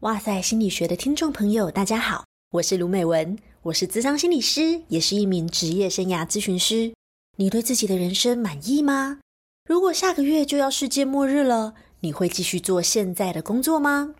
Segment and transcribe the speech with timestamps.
[0.00, 6.92] 哇塞心理学的听众朋友，大家好，我是卢美文，我是资商心理师，也是一名职业生涯咨询师。
[7.36, 9.20] 你对自己的人生满意吗？
[9.66, 14.14] 如果下个月就要世界末日了，你会继续做现在的工作吗？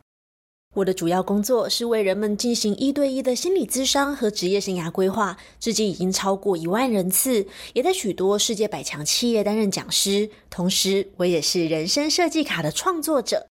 [0.76, 10.30] 我的主要工作是为人们进行一对一的心理咨商和职业生涯规划，至今已经超过一万人次，也在许多世界百强企业担任讲师。
[10.48, 13.46] 同时，我也是人生设计卡的创作者。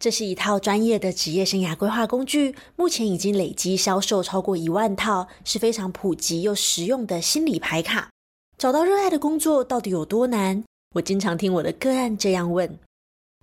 [0.00, 8.08] 这是一套专业的职业生涯规划工具，目前已经累积销售超过一万套，是非常普及又实用的心理牌卡。
[8.56, 10.64] 找到热爱的工作到底有多难？
[10.94, 12.78] 我经常听我的个案这样问。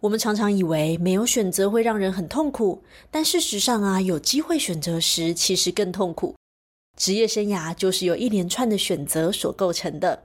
[0.01, 2.81] 我们常常以为没有选择会让人很痛苦，
[3.11, 6.33] 但事实上啊，有机会选择时其实更痛苦。
[6.97, 10.23] 职业生涯就是由一连串的选择所构成的。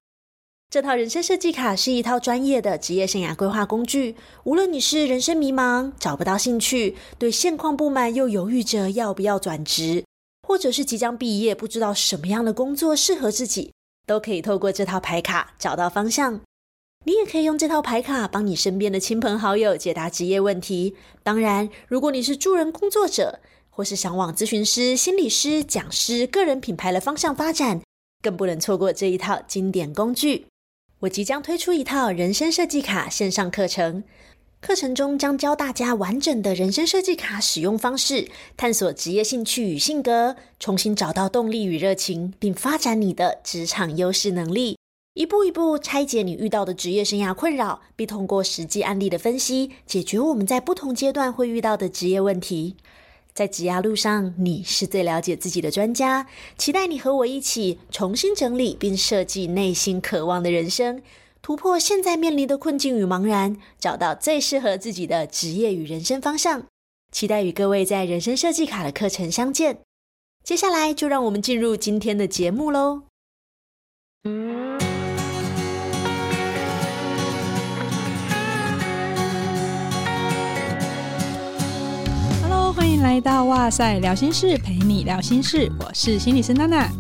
[0.73, 4.17] 这套人生设计卡是一套专业的职业生涯规划工具。
[4.45, 10.03] 无论你是人生迷茫、找不到兴趣、对现况不满又犹豫着要不要转职，
[10.49, 13.71] 或者是即将毕业不知道什么样的工作适合自己，
[14.07, 16.41] 都可以透过这套牌卡找到方向。
[17.05, 20.97] 你也可以用这套牌卡帮你身边的亲朋好友解答职业问题。
[21.23, 27.83] 当然，如果你是助人工作者，或是想往咨询师、心理师、讲师、个人品牌的方向发展，
[28.23, 30.47] 更不能错过这一套经典工具。
[31.03, 34.05] 我即将推出一套人生设计卡线上课程，
[34.61, 44.79] 课程中将教大家完整的人生设计卡使用方式，探索职业兴趣与性格，重新找到动力与热情，并发展你的职场优势能力，
[45.15, 52.77] 一步一步拆解你遇到的职业生涯困扰，并通过实际案例的分析，解决我们在不同阶段会遇到的职业问题。
[53.35, 56.27] 在职涯路上，你是最了解自己的专家。
[56.59, 61.03] 期待你和我一起重新整理并设计内心渴望的人生，
[61.41, 66.67] 突破现在面临的困境与茫然，找到最适合自己的职业与人生方向。
[67.11, 69.81] 期待与各位在人生设计卡的课程相见。
[70.43, 73.03] 接下来就让我们进入今天的节目喽。
[82.75, 85.71] 欢迎来到哇塞聊心室，陪你聊心事。
[85.79, 86.91] 我是心理师娜娜。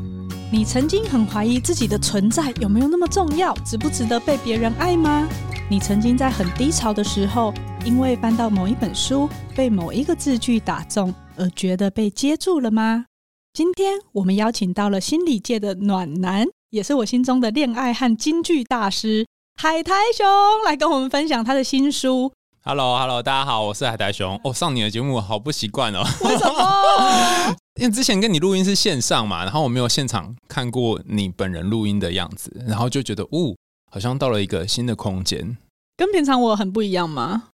[0.52, 5.26] 你曾经很怀疑自己的存在有没有那么重要，值不值得被别人爱吗？
[5.70, 7.54] 你曾经在很低潮的时候，
[7.86, 13.06] 因为翻到某一本书，被某一个字句打中，而觉得被接住了吗？
[13.54, 20.26] 今天我们邀请到了心理界的暖男，也是我心中的恋爱和金句大师海苔熊，
[20.66, 22.30] 来跟我们分享他的新书。
[22.64, 24.40] Hello，Hello，hello, 大家好，我是海苔熊。
[24.44, 26.04] 哦，上你的节目好不习惯哦。
[26.22, 27.56] 为什么？
[27.74, 33.56] 因为之前跟你录音是线上嘛，然后我没有现场看过你本人录音的样子，然后就觉得，哦，
[33.90, 35.56] 好像到了一个新的空间。
[35.96, 37.48] 跟平常我很不一样吗？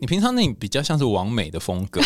[0.00, 2.00] 你平常那比较像是完美的风格，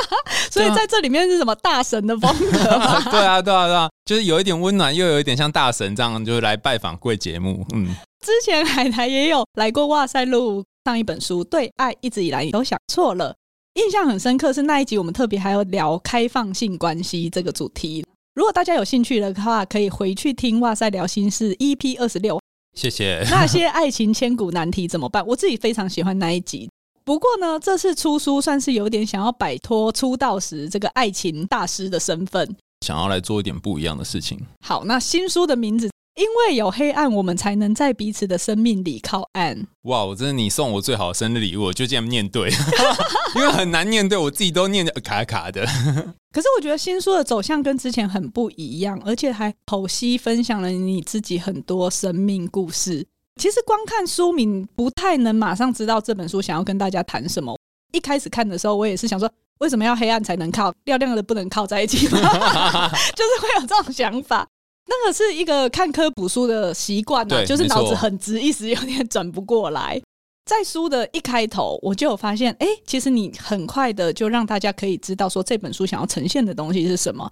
[0.50, 2.58] 所以在这里面是什么大神的风格？
[3.12, 7.66] 对啊，对啊，对啊，就是有一点温暖，又有一点像大神这样，就是来拜访贵节目。
[7.74, 10.64] 嗯，之前海苔也有来过哇塞录。
[10.88, 13.36] 上一本书，对爱一直以来你都想错了，
[13.74, 18.02] 印象很深刻是那一集，我们特别还要聊开放性关系这个主题。
[18.34, 22.40] 如果大家有兴趣的话，可以回去听哇塞聊心事 EP 二十六。
[22.74, 23.22] 谢谢。
[23.30, 25.22] 那些爱情千古难题怎么办？
[25.26, 26.70] 我自己非常喜欢那一集。
[27.04, 32.56] 不过呢，这次出书算是有点想要摆脱出道时这个爱情大师的身份，
[32.86, 34.40] 想要来做一点不一样的事情。
[34.64, 35.90] 好，那新书的名字。
[36.18, 39.56] 因为有黑暗，我们才能在彼此的生命里靠岸。
[39.82, 42.50] 哇，我真的你送我最好的生日礼物，我就这样念对，
[43.36, 45.64] 因为很难念对，我自己都念得卡卡的。
[46.34, 53.06] 可是我觉得新书的走向跟之前很不一样，而且还剖析分享了你自己很多生命故事。
[53.40, 57.56] 其实光看书名不太能马上知道这本书想要跟大家谈什么。
[57.92, 59.30] 一开始看的时候，我也是想说，
[59.60, 62.18] 为什么要黑暗才能靠，亮亮的不能靠在一起吗？
[63.14, 64.44] 就是会有这种想法。
[64.88, 70.00] 那个是一个看科普书的习惯啊，就是脑子很直，一时有点转不过来。
[70.46, 77.30] 在书的一开头，我就有发现，哎，其实你很快的就让大家可以知道说这本书想要呈现的东西是什么。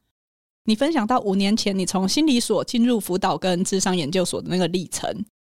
[0.66, 5.10] 你分享到五年前你从心理所进入辅导跟智商研究所的那个历程，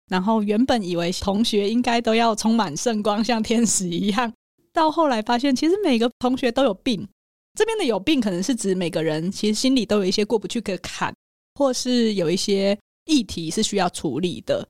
[0.08, 4.32] 然后原本以为同学应该都要充满圣光，像天使一样，
[4.72, 7.08] 到后来发现其实每个同学都有病。
[7.56, 11.12] 这边的有病可能是指每个人其实心里都有一些过不去的坎。
[11.58, 14.69] 或是有一些议题是需要处理的，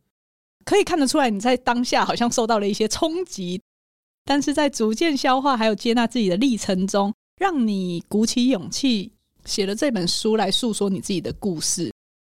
[0.64, 3.61] 可以看得出来你在当下好像受到了一些冲击，
[4.25, 9.12] 但是在逐渐消化还有接纳自己的历程中，让你鼓起勇气
[9.44, 11.93] 写了这本书来诉说你自己的故事。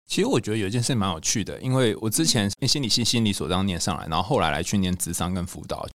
[0.07, 5.88] 其实我觉得有一件事蛮有趣的，因为我之前心理系心理所这样念上来，然后后来来去念智商跟辅导，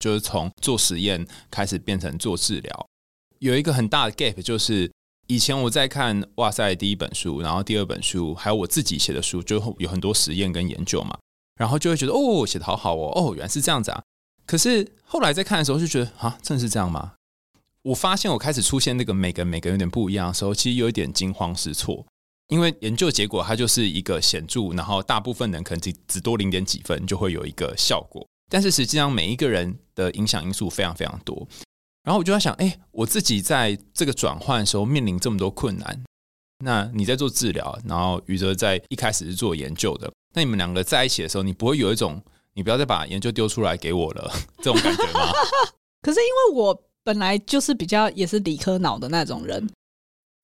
[0.00, 2.86] 就是从做实验开始变成做治疗。
[3.38, 4.90] 有一个很大的 gap，就是
[5.30, 11.16] 以前我在看哇塞第一本书，然后第二本书，还有我自己写的书，就有很多实验跟研究嘛，
[11.56, 14.02] 然后就会觉得哦，写的好好哦，哦，原来是这样子啊。
[14.44, 17.12] 可是后来在看的时候就觉得啊，真的是这样吗？
[17.82, 22.04] 我发现我开始出现那个每个每个有点不一样的时候，其实有一点惊慌失措，
[22.48, 31.46] 因为研究结果它就是一个显著，然后大部分人可能只只多零点几分就会有一个效果，但是实际上每一个人的影响因素非常非常多。
[32.04, 36.02] 然后我就在想，哎，我自己在这个转换的时候面临这么多困难，
[36.64, 42.22] 那你在做治疗，然后宇哲在一开始是做研究的，那你们两个在一起的时候，你不会有一种
[42.54, 45.32] 你不要再把研究丢出来给我了 这种感觉吗？
[46.02, 46.82] 可是因为我。
[47.02, 49.70] 本来就是比较也是理科脑的那种人，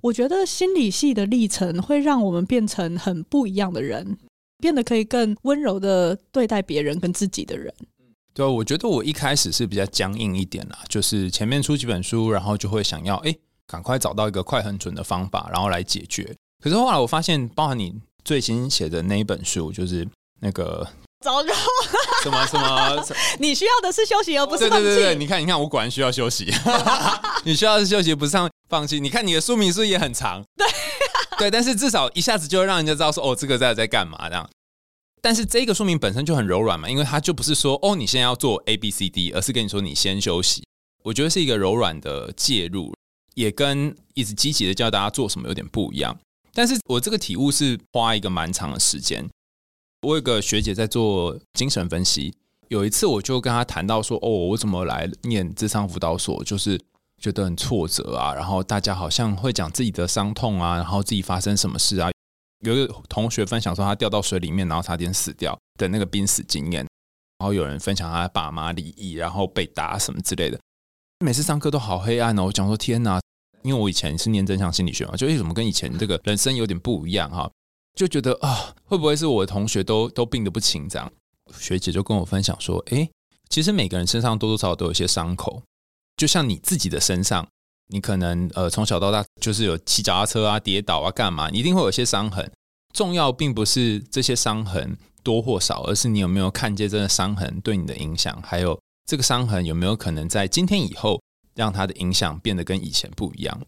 [0.00, 4.16] 我觉得心理系的历程会让我们变成很不一样的人，
[4.56, 7.72] 变得可以更温柔的对待别人跟自己的人。
[8.36, 13.34] 对啊，我觉得我一开始是比较僵硬一点啦，就是前面出几本书，然后就会想要哎，
[13.66, 16.36] 赶快找到一个快很准的方法，然后来解决。
[16.62, 20.06] 可是后来我发现，包含你最新写的那一本书，就是
[20.40, 20.86] 那个。
[21.24, 21.54] 糟糕！
[22.22, 23.02] 什么 什么？
[23.40, 24.84] 你需要的是休息，而不是放弃。
[24.84, 26.52] 对对对，你看，你看，我果然需要休息。
[27.42, 28.36] 你需要的是休息，不是
[28.68, 29.00] 放弃。
[29.00, 30.44] 你看，你的书名是不是也很长？
[30.56, 30.66] 对
[31.38, 34.48] 对，但是至少一下子就会让人家知道说，哦，这个在在干嘛这样。
[35.26, 40.62] 但是这个说明本身就很柔软嘛，因为它就不是说，哦，你现在要做 A B C D，而是跟你说你先休息。
[41.02, 42.94] 我觉得是一个柔软的介入，
[43.34, 46.16] 也跟一直积极的教大家做什么有点不一样。
[46.54, 49.28] 但是我这个体悟是花一个蛮长的时间。
[50.02, 52.32] 我有个学姐在做精神分析，
[52.68, 56.44] 有一次我就跟她谈到说：“哦，我怎么来念智商辅导所？
[56.44, 56.80] 就是
[57.20, 62.10] 觉得很挫折啊，然后大家好像会讲自己的伤痛啊，然后自己发生什么事啊。
[62.70, 66.86] 有一个同学分享说他掉到水里面，然后差点死掉的那个濒死经验，
[67.38, 70.58] 然后有人分享他爸妈离异，然后被打什么之类的。
[71.24, 73.20] 每次上课都好黑暗哦，我讲说天哪，
[73.62, 77.50] 因为我以前是念正向心理学嘛，就为什么跟以前这个人生有点不一样哈。”
[77.96, 80.86] 就觉得啊，会不会是我的同学都都病得不轻？
[80.86, 81.10] 这样
[81.58, 83.10] 学姐就跟我分享说：“诶，
[83.48, 85.62] 其实每个人身上多多少少都有一些伤口，
[86.14, 87.48] 就像你自己的身上，
[87.88, 92.50] 你可能呃从小到大就是有骑脚踏车啊、跌倒啊、干嘛，你一定会有些伤痕。
[92.92, 101.20] 重要并不是这些伤痕多或少，而是你有没有看见这个伤痕对你的影响，还有这个伤痕有没有可能在今天以后
[101.54, 103.60] 让它的影响变得跟以前不一样。”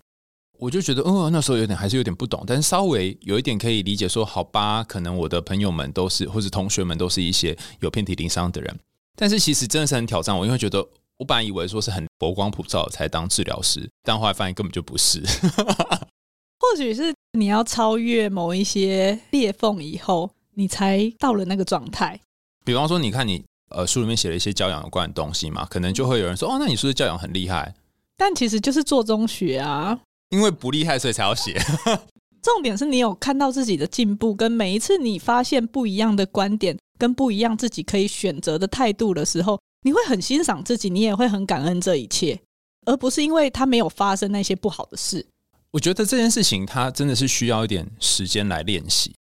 [0.59, 8.76] 我就觉得，哦，那时候有点还是有点不懂，但是稍微有一点可以理解说，说好吧，可能我的朋友们都是，或者同学们都是一些有遍体鳞伤的人，
[9.15, 10.85] 但是其实真的是很挑战我，因为觉得
[11.19, 15.20] 我本来以为说是很佛光普照才当治疗师，但后来发现根本就不是。
[16.61, 22.19] 或许是你要超越某一些裂缝以后，你才到了那个状态。
[22.65, 27.75] 比方说，你看你呃书里面写了一些教养有关的东西嘛，可能就会有人说，哦，那你是不是教养很厉害？
[28.17, 29.99] 但其实就是做中学啊。
[30.31, 31.59] 因为不厉害，所以才要写。
[32.43, 42.41] 重点是你有看到自己的进步，跟每一次你发现不一样的观点，跟不一样自己可以选择的态度的时候，你会很欣赏自己，你也会很感恩这一切，
[42.87, 45.27] 而不是因为它没有发生那些不好的事。
[45.71, 49.15] 我觉得这件事情它真的是需要一点时间来练习。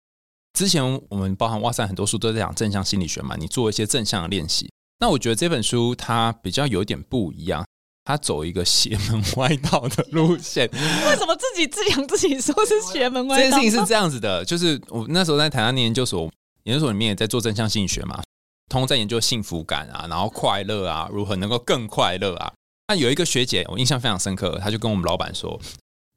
[0.53, 4.69] 之前我们包含哇塞很多书都在讲正向心理学嘛，你做一些正向的练习。
[4.99, 7.65] 那我觉得这本书它比较有点不一样。
[8.03, 13.43] 它走一个邪门歪道的路线，为什么自己自讲自己说是邪门歪道？
[13.43, 16.31] 这件事情是这样子的，就是我那时候在台大念研究所，
[16.63, 18.23] 研究所里面也在做正向心理学嘛，
[18.69, 22.53] 通通在研究幸福感啊，然后快乐啊，如何能够更快乐啊。
[22.89, 25.59] 那有一个学姐，我印象非常深刻，她就跟我们老板说：“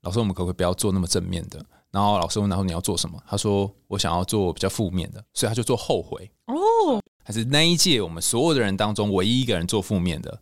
[0.03, 10.41] 老师，我们可不可以不要做那么正面的？”然后老师问：“然后你要做什么？”他说：“我想要做比较负面的。”所以他就做后悔哦，还是那一届我们所有的人当中唯一一个人做负面的。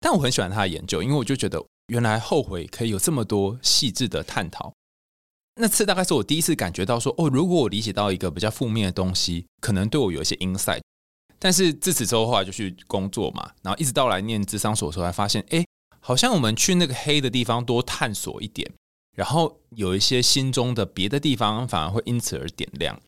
[0.00, 4.72] 但我很喜欢她的研究，因为我就觉得原来后悔可以有这么多细致的探讨。
[5.60, 10.80] 那次大概是我第一次感觉到说，哦，如果我理解到一个比较负面的东西，可能对我有一些 insight。
[11.38, 15.64] 但是自此之后，后来就去工作嘛，然后一直到来念智商所的时候，才发现，哎，
[16.00, 18.70] 好像我们去那个黑的地方多探索一点，
[19.16, 23.00] 然后有一些心中的别的地方反而会因此而点亮。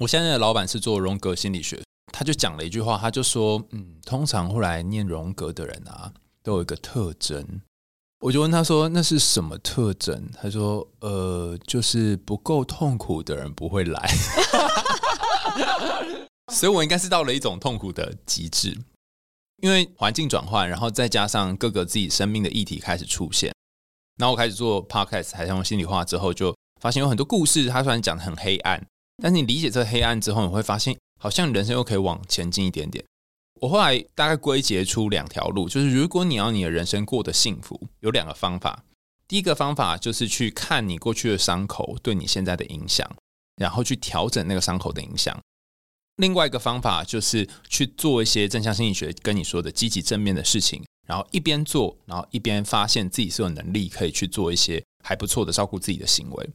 [0.00, 1.80] 我现在的老板是做荣格心理学。
[2.16, 6.12] 他就讲了一句话，他就说：“嗯，通常会来念荣格的人啊，
[6.44, 7.60] 都有一个特征。”
[8.22, 14.10] 我就问他说：“那是什么特征？”他说：“呃，就是不够痛苦的人不会来。
[16.52, 18.76] ”所以，我应该是到了一种痛苦的极致，
[19.62, 23.52] 因为环境转换，然后再加上各个自己生命的议题开始出现，
[24.18, 28.86] 然后我开始做 podcast，还用心里话之后，就发现有很多故事，它虽然讲得很黑暗，
[29.22, 30.96] 但是你理解这个黑暗之后，你会发现。
[31.16, 33.02] 好像人生又可以往前进一点点。
[33.62, 38.84] 我后来大概归结出两条路，就是如果你要你的人生过得幸福，有两个方法。
[39.26, 43.10] 第一个方法就是去看你过去的伤口对你现在的影响，
[43.56, 45.34] 然后去调整那个伤口的影响。
[46.16, 56.50] 另外一个方法就是去做一些正向心理学跟你说的积极正面的事情，然后一边做，然后一边发现自己是有能力可以去做一些还不错的照顾自己的行为。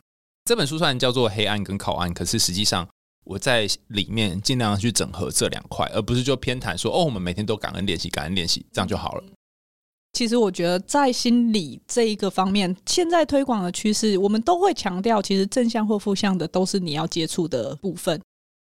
[0.46, 2.88] 这本书虽然叫做黑暗跟靠岸，可是实际上
[3.26, 9.24] 我在里面尽量去整合这两块，而不是就偏袒说哦，我们每天都感恩练习，感恩练习，这样就好了。
[10.14, 18.20] 其实我觉得在心理这一个方面，现在推广的趋势，我们都会强调，其实正向或负向的都是你要接触的部分。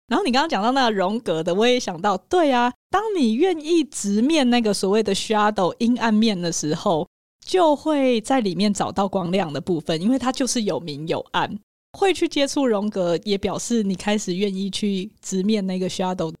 [0.09, 7.07] 然后你刚刚讲到那个荣格的，我也想到，对啊，当你愿意直面那个所谓的 shadow 阴暗面的时候，
[7.45, 11.57] 就会在里面找到光亮的部分，因为它就是有明有暗。
[11.97, 16.31] 会去接触荣格，也表示你开始愿意去直面那个 shadow。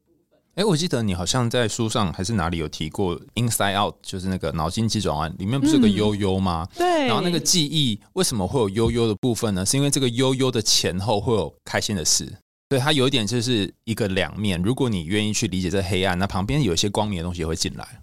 [0.53, 6.67] 哎，我记得你好像在书上还是哪里有提过 inside out，就是那个脑筋急转弯里面不是有个悠悠吗？
[6.75, 7.07] 嗯，对。
[7.07, 9.65] 然后那个记忆为什么会有悠悠的部分呢？
[9.65, 12.31] 是因为这个悠悠的前后会有开心的事。
[12.69, 14.61] 对，它有一点就是一个两面。
[14.61, 18.01] 如果你愿意去理解这黑暗，那旁边有一些光明的东西也会进来。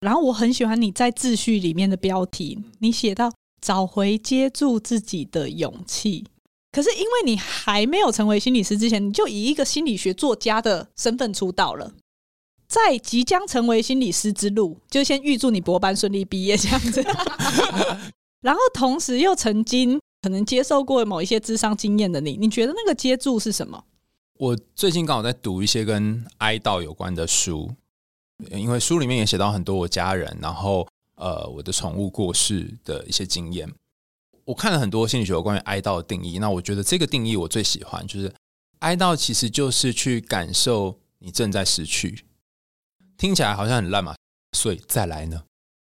[0.00, 3.30] 然后我很喜欢你在自序里面的标题，你写到
[3.60, 6.24] 找回接住自己的勇气。
[6.72, 11.92] 可是因为你还没有成为心理师之前，你就以一个心理学作家的身份出道了，
[12.66, 17.04] 在即将成为心理师之路，就先预祝你博班顺利毕业这样子。
[18.40, 23.84] 然后同时又曾经可能接受过某一些智商经验的你，你觉得那个接住是什么？
[24.38, 27.74] 我最近刚好在读一些跟哀悼有关的书，
[28.50, 33.72] 因为书里面也写到很多我家人，然后呃我的宠物过世的一些经验。
[34.44, 38.32] 我看了很多心理学有关于哀悼的定义，那我觉得这个定义我最喜欢，就是
[38.80, 42.26] 哀悼其实就是去感受你正在失去，
[43.16, 44.14] 听起来好像很烂嘛，
[44.52, 45.44] 所以再来呢？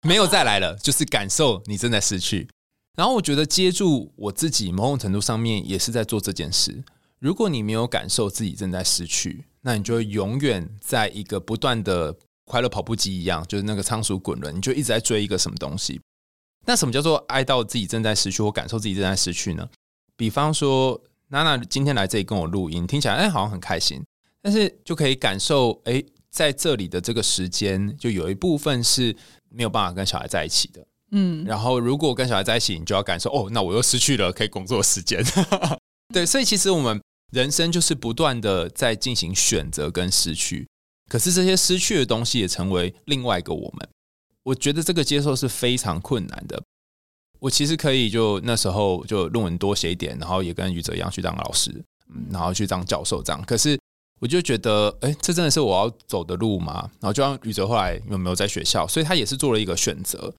[0.08, 2.48] 没有再来了， 就是感受你正在失去。
[2.96, 6.82] 然后我觉得接住我自己，某种程度上面也是在做这件事。
[7.20, 16.00] 如果你没有感受自己正在失去，那你就会永远在一个不断的快乐跑步机一样，就是那个仓鼠滚轮，你就一直在追一个什么东西。
[16.66, 19.68] 那什么叫做哀悼自己正在失去或感受自己正在失去呢？
[20.16, 24.02] 比方说，娜娜今天来这里跟我录音，听起来哎好像很开心，
[24.42, 29.14] 但是就可以感受哎在这里的这个时间，就有一部分是
[29.50, 30.88] 没有办法跟小孩在一起的。
[31.12, 35.22] 嗯，然后如果跟小孩在一起，你就要感受哦，那我又失去了可以工作的时间。
[36.14, 37.02] 对，所以其实我们。
[37.32, 40.68] 人生就是不断的在进行选择跟失去，
[41.08, 43.90] 可是这些失去的东西也成为另外一个我们。
[44.44, 46.62] 我觉得这个接受是非常困难的。
[47.40, 51.72] 我其实可以就那时候就论文多写一点，然后也跟宇哲一样去当老师，
[52.32, 53.40] 然后去当教授这样。
[53.46, 53.80] 可是
[54.20, 56.90] 我就觉得，哎，这真的是我要走的路吗？
[57.00, 60.34] 然后就像宇哲后来有没有在学校，所以他也是做了一个选择。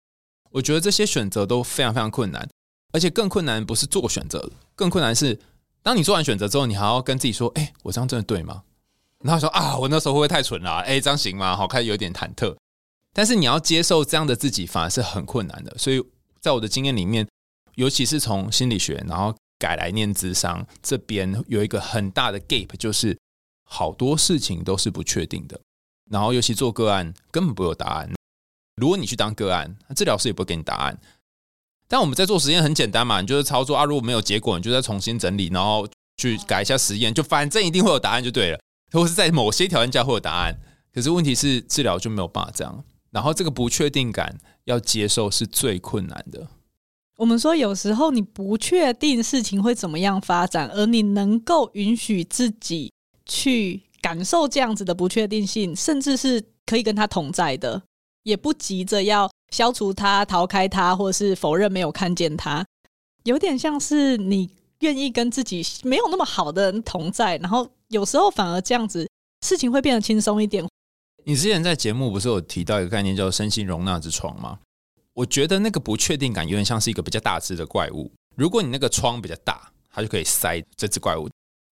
[0.51, 2.49] 我觉得这些选择都非常非常困难，
[2.93, 5.39] 而且更困难不是做选择，更困难是。
[5.83, 8.63] 当你做完选择之后，你还要跟自己说：“哎，我这样真的对吗？”
[9.25, 10.79] 然后说：“啊，我那时候会不会太蠢了？
[10.81, 12.57] 哎，这样行吗？”好，开始有点忐忑。
[13.13, 15.77] 但是你要接受这样的自己，反而是很困难的。
[15.77, 16.03] 所以
[16.41, 17.27] 在我的经验里面，
[17.75, 23.19] 尤其是从心理学，然后改来念咨商这边，有一个很大的 gap，就是
[23.65, 25.61] 好多事情都是不确定的。
[26.11, 28.11] 然后尤其做个案，根本不有答案。
[28.77, 30.99] 如果你去当个案，那治疗师也不会给你答案。
[31.91, 35.85] 但我们在做实验很简单嘛，你就是操作啊，如果没有结果，你就再重新整理，然后
[36.19, 38.61] 去改一下实验，就反正一定会有答案就对了。
[38.93, 40.57] 或是在某些条件下会有答案，
[40.95, 42.85] 可是问题是治疗就没有办法这样。
[43.11, 46.47] 然后这个不确定感要接受是最困难的。
[47.17, 52.93] 我们说有时候你不确定事情会怎么样发展，而你能够允许自己
[53.27, 57.83] 去感受这样子的不确定性，甚至是可以跟他同在的，
[58.23, 59.31] 也不急着要。
[59.51, 62.65] 消除它、逃开它，或者是否认没有看见它，
[63.25, 64.49] 有点像是你
[64.79, 69.09] 愿意跟自己没有那么好的人同在，然后有时候反而这样子，
[69.45, 70.65] 事情会变得轻松一点。
[71.25, 74.61] 你之前在节目不是有提到一个概念叫“身心容纳之窗”吗？
[75.15, 78.09] 我觉得那个不确定感有点像是一个比较大只的怪物。
[78.37, 81.29] 如果你那个窗比较大，它就可以塞这只怪物；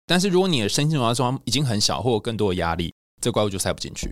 [0.08, 4.12] 但是如果你的身心容纳窗已经很小，或有更多的压力，这怪物就塞不进去。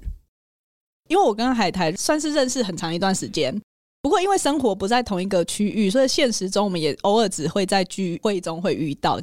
[1.07, 3.55] 因为我跟海苔算是认识很长一段时间，
[4.01, 9.19] 不过因为生活不在同一个区域，所以现实中我们也偶尔只会在聚会中会遇到。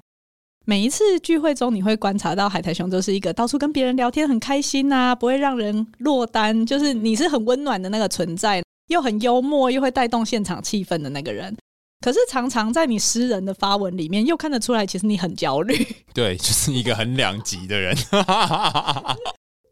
[0.64, 11.56] 每一次聚会中，你会观察到海苔熊就是一个到处跟别人聊天很开心、啊，不会让人落单，就是你是很温暖的那个存在，又很幽默，又会带动现场气氛的那个人。
[12.00, 15.74] 可是常常在你私人的发文里面，又看得出来，其实你很焦虑。
[16.14, 17.96] 对，就是一个很两极的人。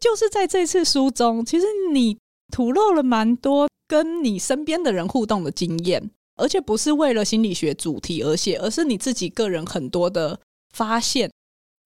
[0.01, 2.17] 就是在这次书中，其实你
[2.51, 10.39] 吐露了蛮多跟你身边的人互动的经验，而且不是为了心理学主题而写，而是你自己个人很多的
[10.73, 11.31] 发现。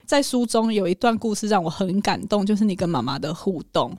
[0.07, 3.97] 在书中有一段故事让我很感动，就是你跟妈妈的互动。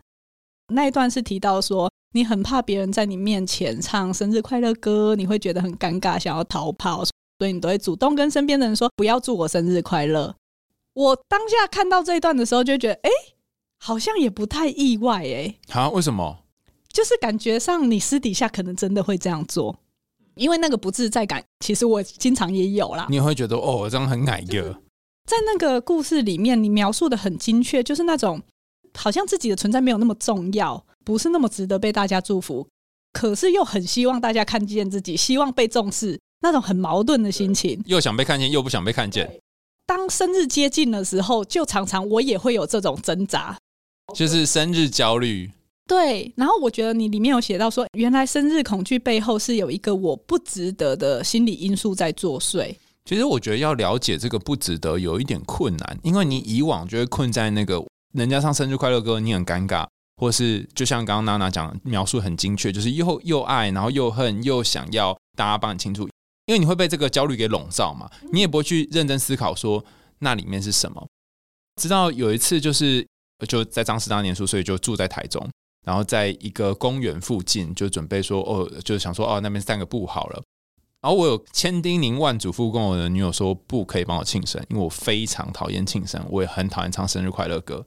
[0.73, 10.35] 那一段是提到说，你很怕别人在你面前唱生日快乐歌，你会觉得很尴尬，想要逃跑，所以你都会主动跟身边的人说不要祝我生日快乐。
[10.95, 13.11] 我当下看到这一段的时候，就觉得哎。
[13.11, 13.36] 诶
[13.79, 16.39] 好像也不太意外哎，好，为什么？
[16.93, 19.79] 就是感觉上你私底下可能真的会这样做，
[20.35, 23.07] 因为那个不自在感，其实我经常也有啦。
[23.11, 24.73] 你会觉得哦，这样很矮个。
[25.27, 28.41] 在那个故事里面，你描述的很精确，就是那种
[28.97, 32.67] 好像自己的存在没有那么重要，不是那么值得被大家祝福，
[33.13, 39.41] 可是又很希望大家看见自己，希望被重视，那种很矛盾的心情，又想被看见，又不想被看见。
[39.85, 43.59] 当生日接近的时候，就常常我也会有这种挣扎。
[44.15, 45.51] 就是生日焦虑，
[45.87, 46.33] 对。
[46.37, 52.75] 然后我觉得你里面有写到说，原来生日恐惧背后是有一个我不值得的心理因素在作祟。
[53.05, 57.85] 其实我觉得要了解这个不值得有一点困难，因为你以往就会困在那个
[58.15, 59.87] 人家唱生日快乐歌，你很尴尬，
[60.17, 66.09] 或是就像刚刚娜娜讲描述很精确，就是又又爱，然后又恨，又想要大家帮你庆祝，
[66.47, 69.85] 因为你会被这个焦虑给笼罩嘛，你也不会去认真思考说
[70.21, 71.07] 那里面是什么。
[71.81, 73.05] 直到有一次就是。
[73.47, 75.47] 就在张师大念书，所以就住在台中，
[75.85, 80.43] 然后在一个公园附近，就准备说哦，就是想说哦，那边散个步好了。
[81.03, 87.85] 然后我有千叮咛万嘱咐跟我的女友说，不可以帮我庆生，因为我非常讨厌庆生，我也很讨厌唱生日快乐歌。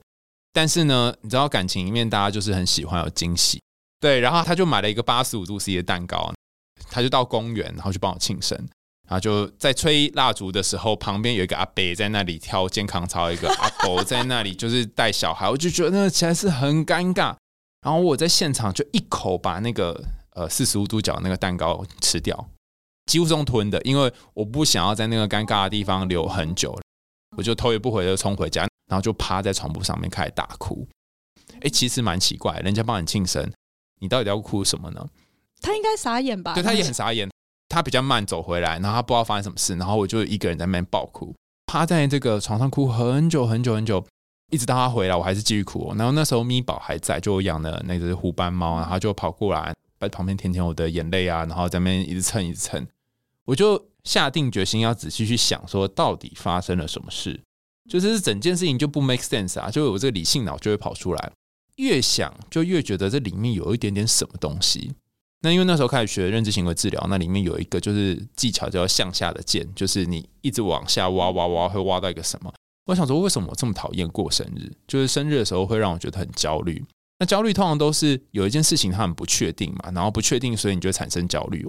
[0.52, 3.60] 但是呢，你知道感情里面大家就是很喜欢有惊喜，
[4.00, 4.20] 对。
[4.20, 6.32] 然后他就买了一个八十五度 C 的蛋糕，
[6.88, 8.56] 他就到公园，然后去帮我庆生。
[9.10, 17.34] 然后就在吹蜡烛的时候，旁边有一个阿伯在那里跳健康操，一个阿伯在那里就是带小孩，我就觉得那实在是很尴尬。
[17.82, 20.00] 然后我在现场就一口把那个
[20.34, 22.48] 呃四十五度角那个蛋糕吃掉，
[23.06, 26.78] 几乎是用吞的，因为我不想要在那个尴尬的地方留很久。
[27.36, 30.86] 我就头也不回的冲回家，然后就趴在床铺上面开始大哭。
[31.62, 33.50] 哎，其实蛮奇怪，人家帮你庆生，
[34.00, 35.04] 你到底要哭什么呢？
[35.60, 36.54] 他应该傻眼吧？
[36.54, 37.28] 对，他也很傻眼。
[37.70, 41.34] 他比较慢走回来，然后他不知道发生什么事，然后我就一个人在那边爆哭，
[41.66, 44.04] 趴在这个床上哭很久很久很久，
[44.50, 45.94] 一直到他回来，我还是继续哭。
[45.96, 52.84] 然后那时候咪宝还在，就我养的那只虎斑猫，然后就跑过来在旁边舔舔我的眼泪啊，然后在那边一直蹭一直蹭。
[53.44, 57.40] 我就下定决心要仔细去想，说到底发生了什么事，
[57.88, 61.32] 就是整件事情就不 make sense 啊，就我这个理性脑就会跑出来，
[61.76, 64.92] 越想就越觉得这里面有一点点什么东西。
[65.42, 72.52] 那因为那时候开始学认知行为治疗，那里面有一个就是技巧叫向下的键，就是你一直往下挖挖挖，会挖到一个什么？
[72.84, 74.70] 我想说，为什么我这么讨厌过生日？
[74.86, 76.84] 就是生日的时候会让我觉得很焦虑。
[77.18, 81.66] 那焦虑通常都是有一件事情它很不确定嘛，然后不确定，所以你就产生焦虑。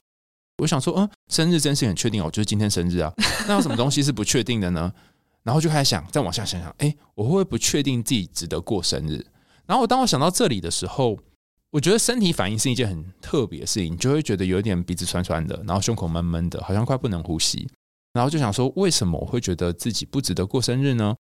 [0.57, 3.13] 我想说，嗯，生日真是很确定哦，就是今天生日啊。
[3.47, 4.91] 那有什么东西是不确定的呢？
[5.43, 9.25] 然后就开始想，再往下想想，哎，我会不会不确定自己值得过生日？
[9.65, 11.17] 然后当我想到这里的时候。
[11.71, 17.65] 我觉得身体反应是一件很特别的事情，你就会觉得有点鼻子酸酸的，然后胸口闷闷的，好像快不能呼吸，
[18.11, 21.15] 然后就想说，为什么我会觉得自己不值得过生日呢？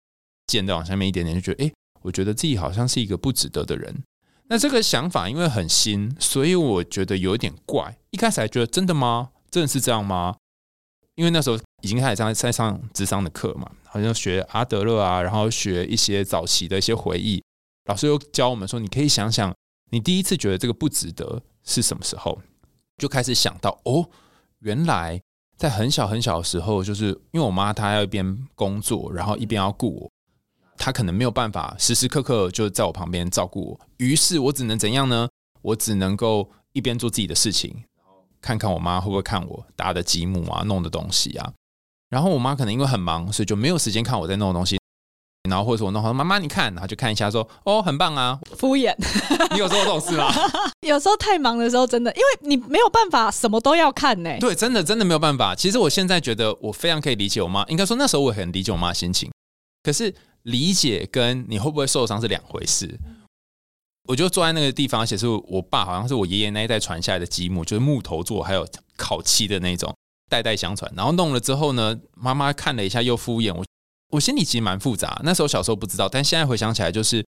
[0.46, 4.02] 渐的往下面一点点，就觉得，哎，我觉得自己好像是一个不值得的人。
[4.46, 7.98] 那这个想法因为很新，所以我觉得有点怪。
[8.10, 9.28] 一开始还觉得真的吗？
[9.50, 10.34] 真的是这样吗？
[11.16, 17.42] 因为那时候已经开始在在上智商的课嘛，好像学阿德勒啊，然后学一些早期的一些回忆，
[17.84, 19.54] 老师又教我们说，你可以想想。
[19.90, 22.40] 你第一次觉得这个不值得是什么时候？
[22.98, 24.08] 就开始想到哦，
[24.58, 25.20] 原来
[25.56, 30.10] 在很小很小的时候，就是因为我妈她要一边工作，然后一边要顾我，
[30.76, 35.28] 她可能没有办法时时刻刻就在我旁边照顾我，于是我只能怎样呢？
[35.62, 37.84] 我只能够一边做自己的事情，
[38.40, 41.52] 看看我妈会不会看我搭的积木啊、弄的东西啊。
[42.08, 44.77] 然后我妈可能因为很忙，所以就没有时间看我在弄东西。
[45.48, 48.94] 然后或者我弄好，妈妈你看，然后就看一下说，哦，很棒啊，敷衍。
[49.52, 50.32] 你有做这种事吗？
[50.86, 54.36] 有时候太忙的时候，真的，因为你没有办法什么都要看呢。
[54.40, 55.54] 对，真的真的没有办法。
[55.54, 59.30] 其实我现在觉得我非常可以理解我妈，应该说那时候我很理解我妈的心情。
[59.82, 62.98] 可是理解跟你会不会受伤是两回事。
[64.08, 69.94] 我就坐在那个地方，而且是我爸好像是我爷爷那一代传下来的积木，就是木头做，还有烤漆的那种，
[70.28, 70.90] 代代相传。
[70.96, 73.64] 然后弄了之后呢，妈妈看了一下又敷衍我。
[74.10, 77.24] 我心里其实蛮复杂，那时候小时候不知道，但现在回想起来，就是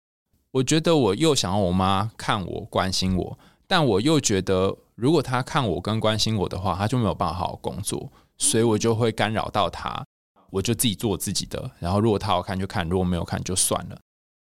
[0.50, 10.04] 我觉得我又想要我妈看我、关心我，但我又觉得如果她看我跟关心我的话，她就没有办法好好工作，所以我就会干扰到她，
[10.50, 11.70] 我就自己做自己的。
[11.78, 13.98] 然后如果她好看就看，如果没有看就算了。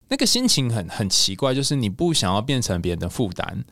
[0.07, 3.63] 那个心情很很奇怪，就是你不想要变成别人的负担，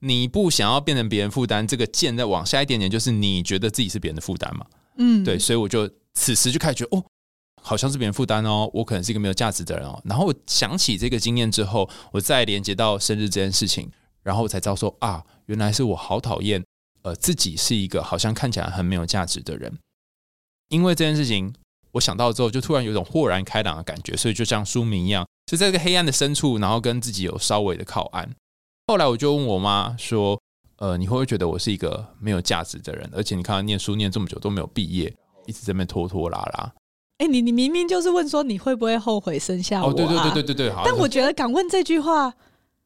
[0.00, 4.66] 你不想要变成别人负担，这个箭再往下一点点，就是你觉得自己是别人的负担嘛？
[4.96, 7.04] 嗯，对，所以我就此时就开始觉得，哦，
[7.62, 10.00] 好像是别人负担哦，我可能是一个没有价值的人哦。
[10.04, 13.90] 然后我想起这个经验之后，我再连接到生日这件事情，
[14.22, 16.64] 然后我才知道说啊，原来是我好讨厌，
[17.02, 19.78] 呃，自己是一个好像看起来很没有价值的人。
[20.68, 21.52] 因为这件事情，
[21.92, 28.30] 我想到之后，就突然有种豁然开朗的感觉，所以就像书名一样，就在这个黑暗的深处，然后跟自己有稍微的靠岸。
[28.86, 30.40] 后来我就问我妈说
[30.78, 33.08] ：“呃，你会不会觉得我是一个没有价值的人？
[33.12, 35.12] 而且你看念书念这么久都没有毕业，
[35.46, 36.72] 一直在那拖拖拉拉。”
[37.20, 39.88] 哎，你你明明就是问说你会不会后悔生下我？
[39.88, 39.90] 啊？
[39.90, 40.82] 哦，对对对对对对，好。
[40.86, 42.32] 但我觉得敢问这句话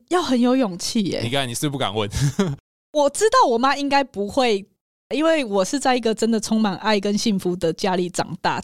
[0.09, 1.21] 要很有勇气耶。
[1.23, 2.11] 你看，你是不是不敢问？
[2.93, 4.67] 我知道我妈应该不会，
[5.15, 8.61] 因为我是在一个真的充满爱跟幸福的家里长大。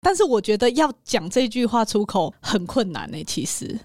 [0.00, 3.24] 但是我觉得要讲这句话出口很困难呢。
[3.24, 3.80] 其实。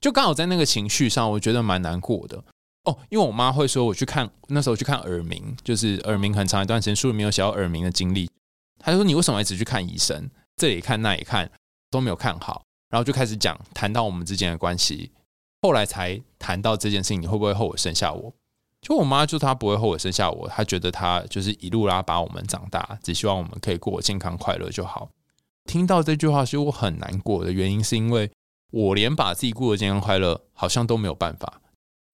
[0.00, 2.40] 就刚好在那个情绪上，我觉得蛮难过的
[2.84, 2.96] 哦。
[3.08, 8.30] 因为我妈会说，我去看那时候去看耳鸣，就是耳鸣很长一段时间书里面有写到耳鸣的经历。
[8.78, 10.30] 他就说：“你为什么一直去看医生？
[10.56, 11.50] 这里看那里看
[11.90, 15.10] 都没有看好。”然后就开始讲谈到我们之间的关系，
[15.62, 18.32] 后来才谈到这件事情，你会不会后悔生下我？
[18.80, 25.10] 就我妈就她不会后悔生下我，她觉得她就是一路拉把我们长大，只希望我们可以过健康快乐就好。
[25.64, 28.30] 听到这句话，其实我很难过的原因是因为。
[28.70, 31.62] 我连把自己过得健康快乐，好像都没有办法。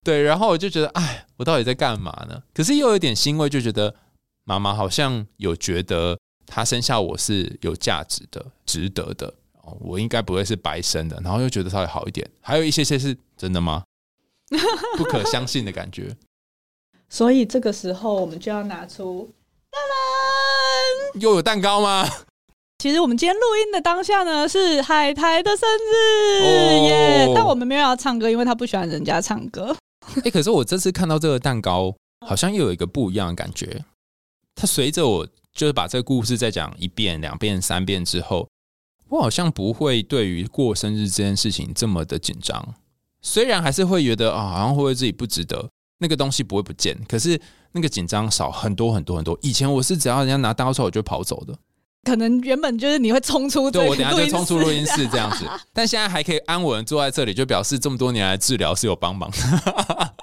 [0.04, 2.40] 对，然后我就觉得，哎，我到底在干嘛呢？
[2.54, 3.92] 可是又有点欣慰，就觉得
[4.44, 6.16] 妈妈好像有觉得
[6.46, 9.32] 她生下我是有价值的、值得的，
[9.80, 11.20] 我应该不会是白生的。
[11.22, 12.28] 然后又觉得稍微好一点。
[12.40, 13.82] 还有一些些是真的吗？
[14.96, 16.16] 不可相信的感觉。
[17.08, 19.30] 所以这个时候，我们就要拿出，
[21.20, 22.08] 又有蛋糕吗？
[22.78, 26.42] 其实我们今天录音的当下呢，是海苔的生日
[26.86, 27.34] 耶！Oh.
[27.34, 29.74] 但我们没有要唱歌，因为他不喜欢人家唱歌。
[30.16, 31.94] 哎、欸，可是我这次看到这个蛋糕，
[32.26, 33.82] 好像又有一个不一样的感觉。
[34.54, 38.48] 它随着我就是把这个故事再讲一遍、两遍、三遍之后，
[39.08, 42.74] 我好像不会对于过生日这件事情这么的紧张。
[43.20, 47.40] 虽然还是会觉得啊，好像会不会自己不值得，那个东西不会不见，可是
[47.72, 49.38] 那个紧张少很多很多很多。
[49.42, 51.56] 以前我是只要人家拿蛋糕出来，我就跑走的。
[52.04, 60.14] 可能原本就是你会冲出，对，我等下就冲出录音室这样子，但现在还可以安稳坐在这里，就表示这么多年来治疗是有帮忙的。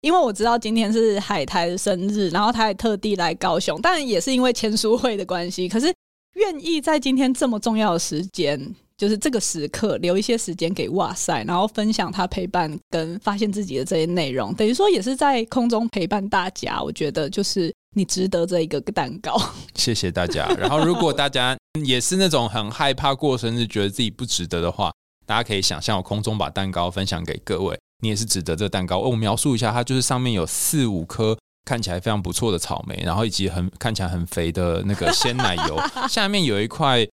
[0.00, 5.68] 因为我知道今天是海苔的生日，然后他也特地来高雄，当然也是因为签书会的关系。
[5.68, 5.92] 可是
[6.34, 16.82] 愿意在今天这么重要的时间，就是这个时刻留一些时间给哇塞，然后分享他陪伴跟发现自己的这些内容，等于说也是在空中陪伴大家。
[16.82, 17.72] 我觉得就是。
[17.96, 19.34] 你值得这一个蛋糕，
[19.74, 20.46] 谢谢大家。
[20.58, 24.92] 然后，如果大家也是那种很害怕过生日，觉得自己不值得的话，
[25.26, 28.98] 大家可以想象我空中把蛋糕分享给各位，你也是值得这个蛋糕。
[28.98, 37.06] 我描述一下，它就是上面有四五颗看起来非常不错的草莓，然后以及很看起来很肥的那个鲜奶油， 下面有一块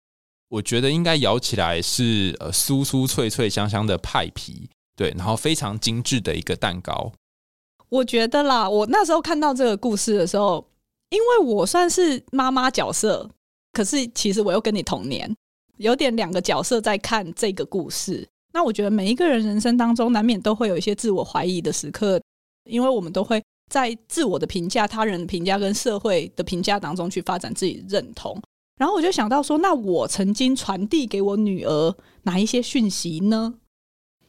[0.50, 7.12] 我觉得应该咬起来是呃酥酥脆脆香香的派皮，对，然后非常精致的一个蛋糕。
[7.90, 10.66] 我觉得啦，我那时候看到这个故事的时候，
[11.10, 13.30] 因为我算是妈妈角色，
[13.74, 15.36] 可是其实我又跟你同年，
[15.78, 18.28] 有点两个角色在看这个故事。
[18.56, 22.22] 那我觉得每一个人人生当中难免都会有一些自我怀疑的时刻，
[22.64, 28.42] 因为我们都会在自我的评价、他人的评价跟社会的评价当中去发展自己认同。
[28.80, 33.56] 然后我就想到说，那我曾经传递给我女儿哪一些讯息呢？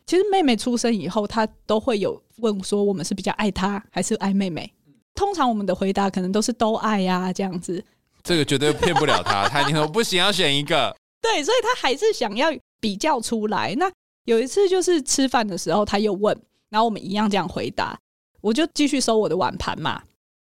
[0.07, 4.69] 其实妹妹出生以后，她都会有问说，我们是比较爱她还是爱妹妹？
[5.15, 7.85] 通常我们的回答可能都是都爱呀、啊，这样子。
[8.25, 10.93] 这个绝对骗不了她，她一定说不行，要选一个。
[11.23, 12.49] 对，所以她还是想要
[12.81, 13.73] 比较出来。
[13.77, 13.89] 那
[14.27, 17.99] 有一次就是吃饭的时候，他又问，然后我们一样这样回答，
[18.41, 20.03] 我就继续收我的碗盘嘛。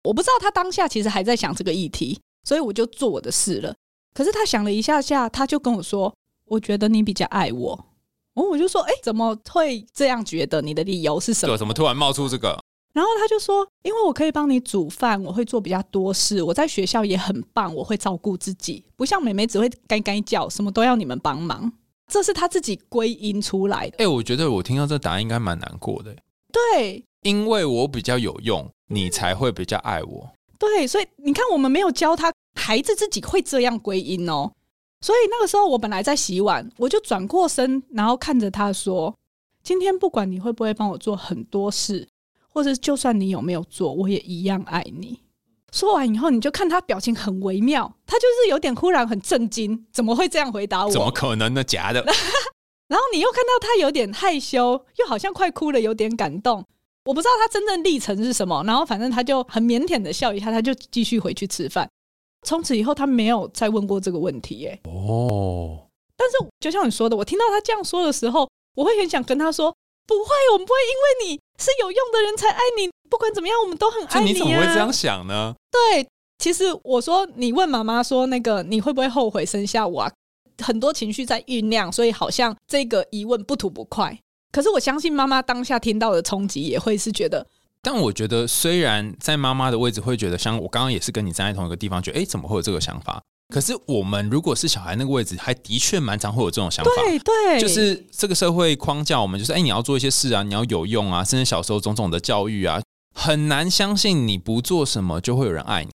[0.05, 3.75] 我不知道他当下其实还在想这个议题，所以我就做我的事了。
[4.13, 6.15] 可是他想了一下下，他就跟我说
[6.47, 7.87] ：“我觉得你比较爱我。”
[8.35, 10.63] 我就说，哎、欸，怎么会这样觉得？
[10.63, 11.57] 你的理由是什么？
[11.57, 12.59] 怎么突然冒出这个？
[12.93, 21.73] 然后他就说，因为我可以帮你煮饭，我会做比较多事，我在学校也很棒，我会照顾自己，不像妹妹只会该该叫，什么都要你们帮忙。
[22.09, 23.97] 这是他自己归因出来的。
[23.99, 26.17] 哎、欸，我觉得我听到这答案应该蛮难过的。
[26.51, 30.31] 对，因为我比较有用，你才会比较爱我。
[30.59, 34.51] 对，所以你看，我们没有教他，孩子自己会这样归因哦。
[35.01, 39.15] 所以那个时候，我本来在洗碗，我就转过身，然后看着他说
[39.63, 42.09] ：“今天不管你会不会帮我做很多事，
[42.49, 45.21] 或者就算你有没有做，我也一样爱你。”
[45.73, 50.91] 说完以后，你就看他表情很微妙，他就是有点忽然很震惊，怎么会这样回答我？
[50.91, 51.63] 怎么可能呢？
[51.63, 52.03] 假的。
[52.89, 56.65] 然后你又看到他有点害羞，又好像快哭了，有点感动。
[57.05, 58.63] 我不知道他真正历程是什么。
[58.67, 61.87] 然后反正他就很腼腆的笑一下，他就继续回去吃饭。
[62.47, 64.81] 从此以后，他没有再问过这个问题耶。
[64.85, 69.75] 哦，但是就像你说的，我听到他这样说的时候，我会很想跟他说：
[70.07, 72.89] 不会，我们不会因为你是有用的人才爱你。
[73.09, 74.33] 不管怎么样，我们都很爱你啊。
[74.33, 75.55] 你怎么会这样想呢？
[75.71, 76.07] 对，
[76.39, 80.13] 其实我说，你问妈妈说那个你会不会后悔生下我啊？
[80.63, 84.19] 很多情绪在酝酿，所以好像这个疑问不吐不快。
[84.51, 87.47] 可是我相信妈妈当下听到的冲击也会是觉得。
[87.81, 93.23] 但我觉得，虽然在妈妈的位置会觉得，像我刚刚也是跟你站在同一个地方，觉得哎，怎么会有这个想法？
[93.55, 96.91] 可是我们如果是小孩那个位置，还的确蛮常会有这种想法。
[96.97, 102.81] 对对，就是这个社会框架，我们就是哎，你要做一些事啊，你要有用啊，甚至小时候种种的教育啊，
[103.19, 105.91] 很难相信你不做什么就会有人爱你。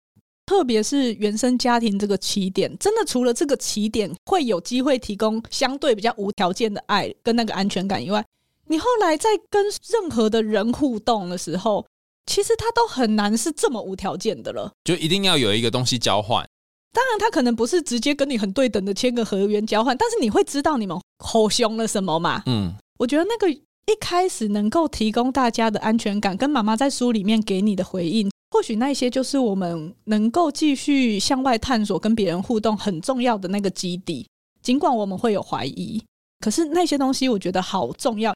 [0.47, 8.25] 特别是原生家庭这个起点，真的除了这个起点会有机会提供相对比较无条件的爱跟那个安全感以外。
[8.65, 11.85] 你后来在跟任何的人互动的时候，
[12.25, 14.71] 其实他都很难是这么无条件的了。
[14.83, 16.43] 就一定要有一个东西交换。
[16.91, 22.43] 当然，他可能不是直接跟你很对等的签个合约交换，但是你会知道你们吼凶了什么嘛？
[22.47, 34.27] 嗯，我觉得那个一开始能够提供大家的安全感，跟妈妈在书里面给你的回应，或许那些就是我们能够继续向外探索、跟别人互动很重要的那个基地。
[34.61, 36.01] 尽管我们会有怀疑，
[36.39, 38.33] 可是那些东西我觉得好重要。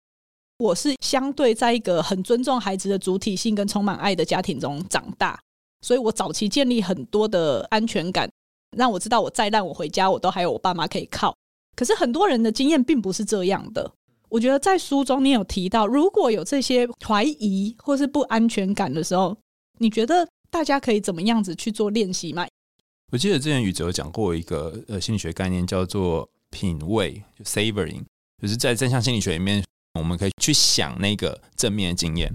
[0.57, 5.39] 我是相对在一个很尊重孩子的主体性跟充满爱的家庭中长大，
[5.81, 8.29] 所以我早期建立很多的安全感，
[8.75, 11.35] 让我知道我再烂我回家我都还有我爸妈可以靠。
[11.75, 13.91] 可是很多人的经验并不是这样的。
[14.35, 19.37] 我觉得在书中你有提到，如果有这些怀疑或是不安全感的时候，
[19.79, 22.45] 你觉得大家可以怎么样子去做练习吗？
[23.13, 28.01] 我记得之前宇哲讲过一个呃心理学概念叫做品味，就 savoring，
[28.41, 29.63] 就是在正向心理学里面。
[29.97, 32.29] 我们可以去想那个正面的经验，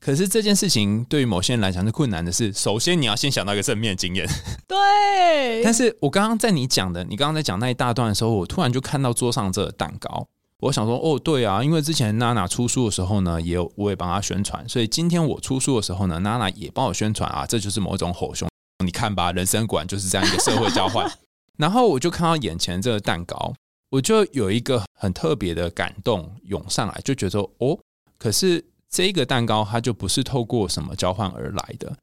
[0.00, 4.26] 可是这件事情对于某些人来讲是困难的是，首先你要先想到一个正面的经验。
[4.66, 5.62] 对。
[5.62, 10.26] 但是我刚刚在你讲的，你刚刚在讲那一大段的时候，我突然就看到桌上这个蛋糕，
[10.60, 18.48] 我想说，哦，对啊，因为之前娜娜出书的时候呢，也有我也帮她宣传，所以今天我出书的时候呢，娜娜也帮我宣传啊，这就是某种吼兄，
[18.84, 21.10] 你看吧，人生果然就是这样一个社会交换。
[21.58, 23.52] 然后我就看到眼前这个蛋糕。
[23.90, 27.78] 我就有一个很特别的感动涌上来，就觉得哦，
[28.18, 31.96] 可是这个蛋糕它就不是透过什么交换而来的，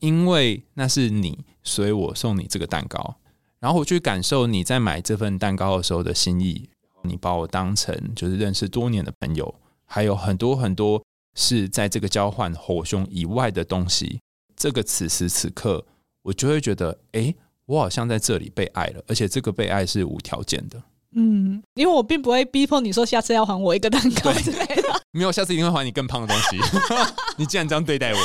[0.00, 3.16] 因为那是你，所以我送你这个蛋糕。
[3.58, 6.68] 然后我去感受你在买这份蛋糕的时候的心意，
[7.02, 11.02] 你把我当成就是认识多年的朋友，还有很多很多
[11.34, 14.20] 是在这个交换火兄以外的东西。
[14.56, 15.84] 这个此时此刻，
[16.22, 17.34] 我就会觉得，哎，
[17.66, 20.82] 我好像在这里被爱了，而且这个被爱是无条件的。
[21.14, 25.02] 嗯，因为我并不会逼迫你说下次要还我一个蛋糕之类的。
[25.10, 26.56] 没有，下次一定会还你更胖的东西。
[27.36, 28.18] 你竟然这样对待我，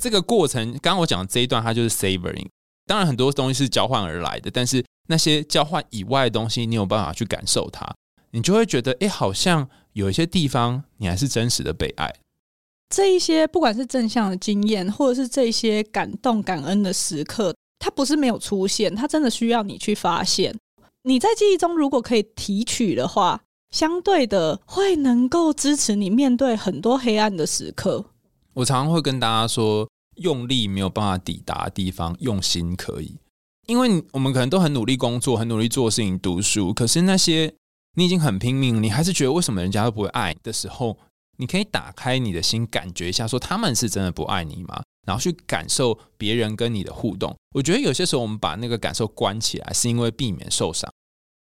[0.00, 2.46] 这个过程，刚刚我讲的这一段，它就是 savoring。
[2.90, 7.88] 当然，很多东西是交换而来的，但是那些交换以外的东西，你有办法去感受它，
[8.32, 12.12] 你就会觉得，哎，好像有一些地方你还是真实的被爱。
[12.92, 17.54] 这一些不管是正向的经验，或者是这些感动、感恩的时刻。
[17.78, 20.52] 它不是没有出现，它真的需要你去发现。
[21.04, 28.04] 你在记忆中如果可以提取的话，相对的会能够支持你面对很多黑暗的时刻。
[28.54, 29.88] 我常常会跟大家说，
[30.20, 33.16] 用力没有办法抵达的地方，用心可以。
[33.66, 37.52] 因为我们可能都很努力工作，很努力做事情、读书，可是那些
[37.96, 40.98] 你已经很拼命，你还是觉得为什么人家都不会爱的时候，
[41.38, 44.82] 你可以打开你的心，感觉一下，说他们是真的不爱你吗？
[45.06, 50.92] 然后去感受别人跟你的互动，我觉得有些时候我们把那个感受关起来，是因为避免受伤。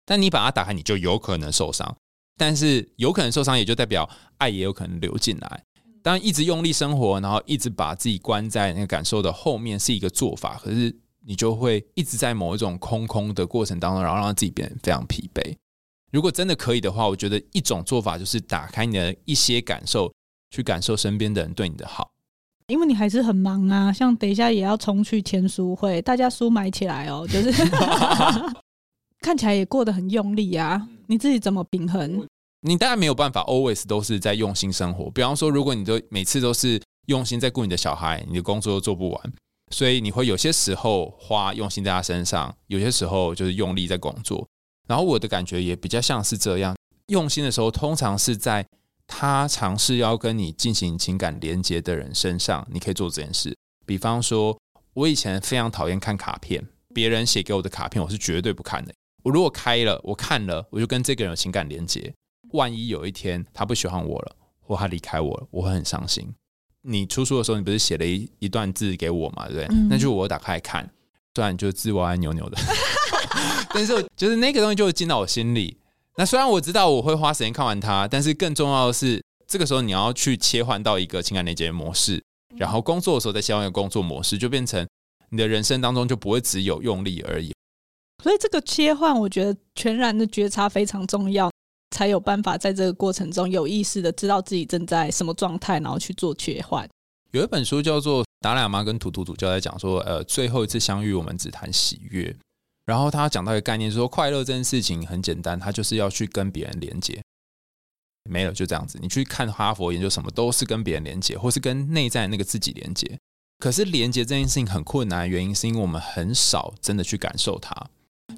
[0.07, 1.97] 但你把它打开，你就有可能受伤。
[2.39, 5.65] 但是有可能受伤，也就代表爱也有可能流进来。
[6.03, 10.59] 当，一直用力生活，然后一直把自己关在那个感受的后面，是一个做法。
[10.63, 10.95] 可是
[11.27, 15.57] 你就会一直在某一种空空的过程当中，然后让自己变得非常疲惫。
[16.11, 20.13] 如果真的可以的话，我觉得一种做法就是打开你的一些感受，
[20.51, 22.11] 去感受身边的人对你的好。
[22.69, 27.51] 因为你还是很忙啊，像等一下也要冲去签书会，大家书买起来哦，就是
[29.21, 30.87] 看起来也过得很用力啊。
[31.07, 32.27] 你自己怎么平衡？
[32.61, 35.11] 你当然没有办法，always 都是在用心生活。
[35.11, 39.33] 比方说，如果你都每次都是用心在顾你的小孩，你的工作都做不完，
[39.71, 44.47] 所以你会有些时候花用心在他身上，有些时候就是用力在工作。
[44.89, 48.67] 然后我的感觉也比较像是这样，用心的时候通常是在。
[49.11, 53.57] 他尝试要跟你进行情感连接的人身上，你可以做这件事。
[53.87, 54.55] 比方说，
[54.93, 56.63] 我以前非常讨厌看卡片，
[56.95, 58.93] 别人写给我的卡片，我是绝对不看的。
[59.23, 62.13] 我如果开了，我看了，我就跟这个人有情感连接。
[62.53, 66.33] 万一有一天他不喜欢我了，或他离开我了，我会很伤心。
[66.83, 69.47] 你出书的时候，你不是写了一一段字给我嘛？
[69.49, 69.77] 对不对？
[69.77, 70.89] 嗯、那就我打开来看，
[71.35, 72.57] 虽然就字歪歪扭扭的，
[73.75, 75.77] 但是就是那个东西就会进到我心里。
[76.17, 82.23] 那虽然我知道我会花时间看完它，但是更重要的是，这个时候你要去切换到一个情感连接模式，
[82.57, 84.87] 然后工作的时候再切换一个工作模式，就变成
[85.31, 87.53] 你的人生当中就不会只有用力而已。
[88.23, 91.51] 所以这个切换，我觉得全然的觉察非常重要。
[91.99, 96.89] 才有办法在这个过程中有意识的知道自己正在什么状态，然后去做切换。
[97.33, 102.33] 有一本书叫做《达赖喇嘛跟图图图》，就在讲说，呃，最后一次相遇，我们只谈喜悦。
[102.87, 107.21] 然后他讲到一个概念，说快乐这件事情很简单，他就是要去跟别人连接。
[108.31, 108.97] 没了，就这样子。
[109.03, 113.19] 你去看哈佛研究什么，都是跟别人连接，或是跟内在那个自己连接。
[113.59, 117.75] 可是连接这件事情很困难，原因是因为我们很少真的去感受它。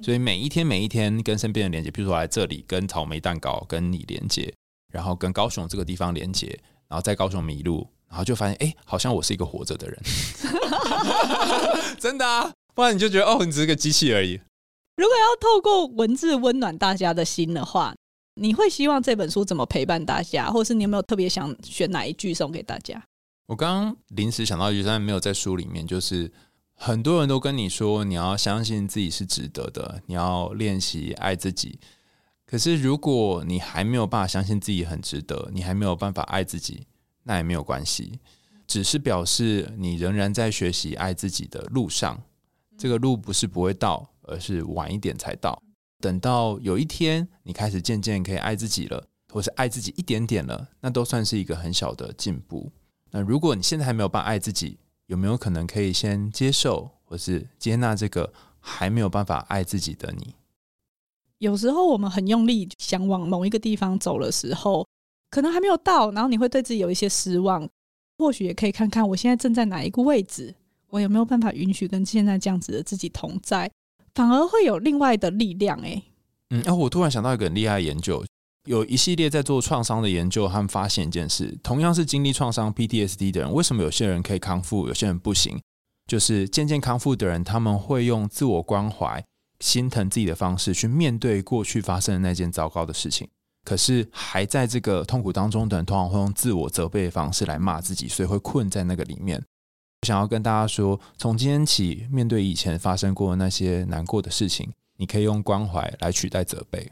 [0.01, 4.51] 所以每一天每一天跟身边人连接，比如说来这里跟草莓蛋糕跟你连接，
[4.91, 6.47] 然后跟高雄这个地方连接，
[6.87, 9.99] 然后在高雄迷路，然后就发现哎，好像我是一个活着的人，
[11.99, 14.39] 真的啊，不然你就觉得哦，你只是个机器而已。
[14.97, 17.93] 如果要透过文字温暖大家的心的话，
[18.35, 23.03] 你会希望这本书怎么陪伴大家，或是你有没有特别想选哪一句送给大家？
[23.47, 26.31] 我刚刚临时想到一句，但没有在书里面，就是。
[26.83, 31.79] 很多人都跟你说，你要相信自己是值得的，你要练习爱自己。
[32.43, 36.87] 可是，如果你还没有办法相信自己很值得，你还没有办法爱自己，
[37.21, 38.19] 那也没有关系，
[38.65, 42.19] 只是表示你仍然在学习爱自己的路上。
[42.79, 45.61] 这个路不是不会到，而是晚一点才到。
[45.99, 52.71] 等到有一天你开始渐渐可以爱自己了，或是爱自己一点点了，那都算是一个很小的进步。
[53.11, 54.79] 那如果你现在还没有办法爱自己，
[55.11, 60.33] 有没有可能可以先接受，或是接纳这个还没有办法爱自己的你？
[61.39, 64.87] 有时候我们很用力想往某一个地方走的时候，
[65.29, 67.67] 可能还没有到，然后你会对自己有一些失望。
[68.17, 70.55] 或许也可以看看我现在正在哪一个位置，
[70.87, 73.69] 我有没有办法允许跟现在这样子的自己同在，
[74.15, 75.77] 反而会有另外的力量。
[75.81, 76.01] 诶，
[76.51, 78.23] 嗯，哦，我突然想到一个很厉害的研究。
[78.65, 85.59] 有一系列在做创伤的研究，他们发现一件事：同样是经历创伤 PTSD 的人，为什么有些人可以康复，有些人不行？
[86.07, 89.23] 就是渐渐康复的人，他们会用自我关怀、
[89.59, 93.27] 心疼自己的方式去面对过去发生的那件糟糕的事情。
[93.63, 99.41] 可是还在这个痛苦当中的人，通常会用自我责备的方式来骂自己，所以会困在那个里面。
[100.01, 106.91] 我想要跟大家说，从今天起，面对以前发生过的那些难过的事情，你可以用关怀来取代责备。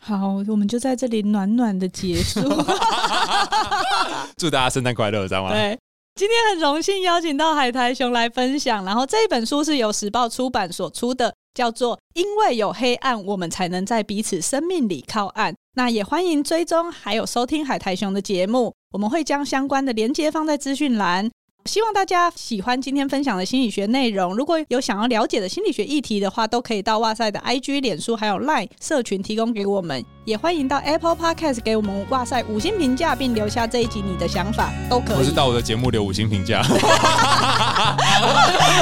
[0.00, 2.40] 好，我们就在这里暖暖的结束。
[4.38, 5.50] 祝大家圣诞快乐，知道吗？
[5.52, 5.78] 对，
[6.14, 8.84] 今天很荣幸邀请到海苔熊来分享。
[8.84, 15.52] 然后这一本书是由时报出版所出的，叫做《因为有黑暗，我们才能在彼此生命里靠岸》。
[15.74, 21.30] 那也欢迎追踪还有收听海苔熊的节目，我们会将相关的连接放在资讯栏。
[21.68, 24.34] 希望大家喜欢今天分享的心理学内容。
[24.34, 30.02] 如果有想要了解的心理学议题的话，都可以到哇塞的 IG、脸书还有 Line 社群提供给我们。
[30.24, 35.16] 也欢迎到 Apple Podcast 给我们哇塞五星评价，并留下这一集你的想法，都可以。
[35.18, 36.62] 或是到我的节目留五星评价。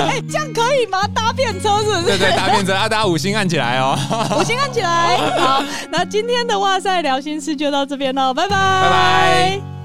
[0.09, 1.07] 哎，这样可以吗？
[1.09, 2.18] 搭便车是不是？
[2.18, 2.87] 对对，搭便车啊！
[2.88, 3.99] 大家五星按起来哦，
[4.38, 5.16] 五星按起来。
[5.38, 9.75] 好，那今天的哇塞聊心事就到这边喽，拜拜，拜拜。